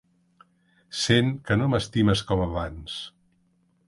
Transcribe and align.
Sent 1.01 1.29
que 1.49 1.57
no 1.59 1.67
m'estimes 1.73 2.23
com 2.31 2.41
abans. 2.47 2.97